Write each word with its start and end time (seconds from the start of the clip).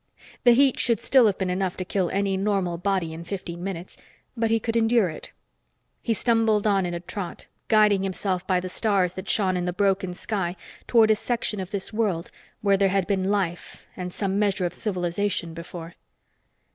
The 0.45 0.53
heat 0.55 0.79
should 0.79 0.99
still 0.99 1.27
have 1.27 1.37
been 1.37 1.51
enough 1.51 1.77
to 1.77 1.85
kill 1.85 2.09
any 2.09 2.35
normal 2.35 2.79
body 2.79 3.13
in 3.13 3.23
fifteen 3.23 3.63
minutes, 3.63 3.97
but 4.35 4.49
he 4.49 4.59
could 4.59 4.75
endure 4.75 5.09
it. 5.11 5.31
He 6.01 6.15
stumbled 6.15 6.65
on 6.65 6.87
in 6.87 6.95
a 6.95 6.99
trot, 7.01 7.45
guiding 7.67 8.01
himself 8.01 8.47
by 8.47 8.59
the 8.59 8.67
stars 8.67 9.13
that 9.13 9.29
shone 9.29 9.55
in 9.55 9.65
the 9.65 9.71
broken 9.73 10.15
sky 10.15 10.55
toward 10.87 11.11
a 11.11 11.15
section 11.15 11.59
of 11.59 11.69
this 11.69 11.93
world 11.93 12.31
where 12.61 12.77
there 12.77 12.89
had 12.89 13.05
been 13.05 13.29
life 13.29 13.85
and 13.95 14.11
some 14.11 14.39
measure 14.39 14.65
of 14.65 14.73
civilization 14.73 15.53
before. 15.53 15.93